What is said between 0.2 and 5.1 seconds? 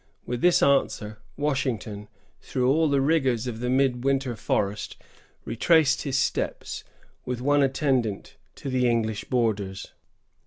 With this answer Washington, through all the rigors of the midwinter forest,